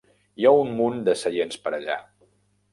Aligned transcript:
Hi 0.43 0.47
ha 0.47 0.53
un 0.61 0.71
munt 0.79 0.97
de 1.11 1.15
seients 1.25 1.61
per 1.67 1.77
allà. 1.81 2.01